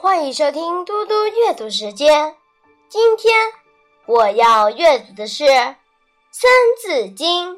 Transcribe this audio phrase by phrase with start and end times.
[0.00, 2.36] 欢迎收听嘟嘟阅读时间。
[2.88, 3.34] 今天
[4.06, 6.48] 我要阅读的是《三
[6.80, 7.56] 字经》。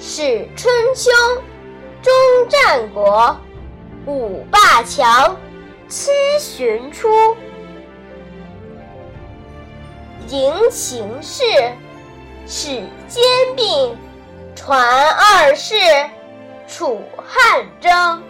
[0.00, 1.12] 是春秋，
[2.02, 2.12] 中
[2.48, 3.36] 战国，
[4.06, 5.36] 五霸强，
[5.86, 7.36] 七旬出。
[10.30, 11.44] 迎秦氏，
[12.44, 13.22] 使兼
[13.54, 13.96] 并，
[14.56, 15.76] 传二世。
[16.68, 18.22] 楚汉争，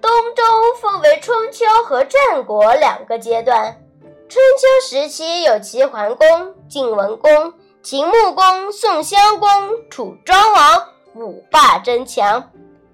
[0.00, 0.42] 东周
[0.80, 3.80] 分为春秋和战国两个阶段。
[4.28, 9.48] 春秋时期有齐桓公、晋文公、秦穆公、宋襄公、
[9.88, 12.42] 楚庄王五霸争强；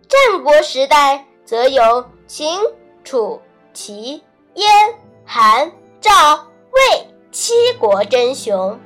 [0.08, 2.60] 战国时代则有秦、
[3.02, 3.40] 楚、
[3.72, 4.22] 齐、
[4.54, 6.12] 燕、韩、赵、
[6.72, 8.78] 魏七国争雄。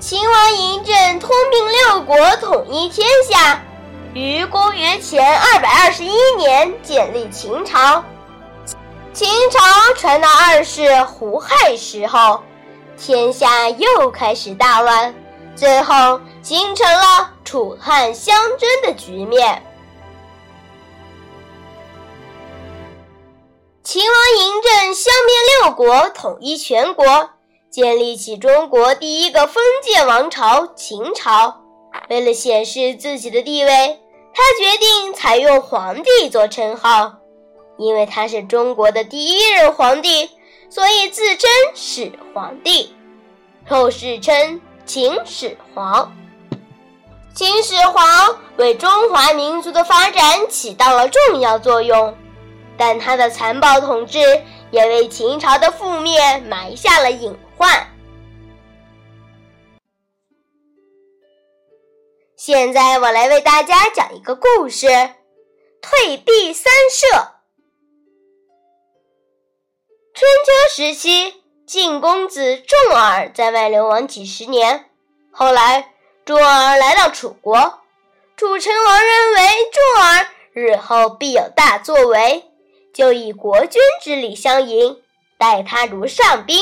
[0.00, 3.60] 秦王嬴政吞并六国，统一天下，
[4.14, 8.04] 于公元前二百二十一年建立秦朝。
[9.12, 9.58] 秦朝
[9.96, 12.44] 传到二世胡亥时候，
[12.96, 15.12] 天下又开始大乱，
[15.56, 19.64] 最后形成了楚汉相争的局面。
[23.82, 27.30] 秦王嬴政消灭六国，统一全国。
[27.78, 31.60] 建立起中国第一个封建王朝秦朝。
[32.08, 34.00] 为了显示自己的地位，
[34.34, 37.20] 他决定采用“皇帝”做称号。
[37.76, 40.28] 因为他是中国的第一任皇帝，
[40.68, 42.92] 所以自称始皇帝，
[43.68, 46.12] 后世称秦始皇。
[47.32, 52.12] 秦始皇为中华民族的发展起到了重要作用，
[52.76, 54.18] 但他的残暴统治
[54.70, 57.36] 也为秦朝的覆灭埋下了隐。
[57.56, 57.88] 患。
[62.36, 64.86] 现在我来为大家讲一个故事：
[65.82, 67.32] 退避三舍。
[70.14, 74.88] 春秋时期，晋公子重耳在外流亡几十年，
[75.32, 75.94] 后来
[76.24, 77.80] 重耳来到楚国，
[78.36, 82.50] 楚成王认为重耳日后必有大作为，
[82.98, 84.96] 就以国君之礼相迎，
[85.38, 86.58] 待他如上宾。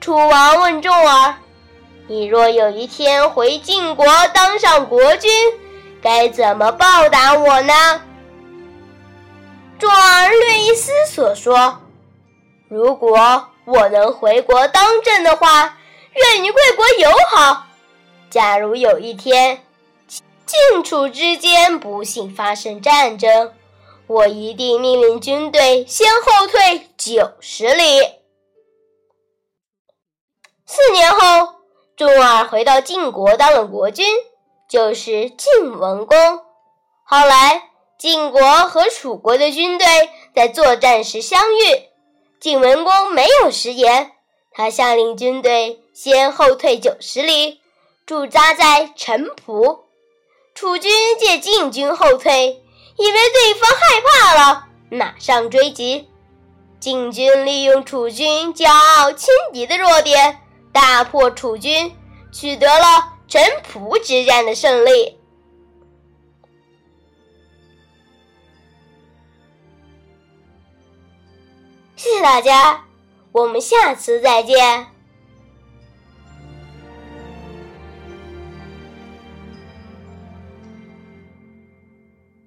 [0.00, 1.34] 楚王问仲耳
[2.08, 5.30] ：“你若有一天回晋国当上国君，
[6.00, 8.00] 该怎么报答我呢？”
[9.78, 11.82] 仲耳略一思索说
[12.70, 15.76] ：“如果我能回国当政的话，
[16.14, 17.66] 愿与贵国友好。
[18.30, 19.60] 假如有一天
[20.46, 23.52] 晋楚之间不幸发生战争，
[24.06, 27.82] 我一定命令军队先后退九十里。”
[30.66, 31.54] 四年后，
[31.96, 34.06] 重耳回到晋国当了国君，
[34.68, 36.16] 就是晋文公。
[37.04, 39.86] 后来，晋国和楚国的军队
[40.34, 41.88] 在作战时相遇，
[42.40, 44.12] 晋文公没有食言，
[44.50, 47.60] 他下令军队先后退九十里，
[48.04, 49.84] 驻扎在陈蒲。
[50.54, 52.62] 楚军借晋军后退，
[52.98, 56.08] 以为对方害怕了，马上追击。
[56.78, 60.40] 晋军利用楚军骄傲轻敌的弱点。
[60.72, 61.96] 大破楚军，
[62.30, 65.18] 取得了陈蒲之战的胜利。
[71.96, 72.84] 谢谢大家，
[73.32, 74.95] 我们下次再见。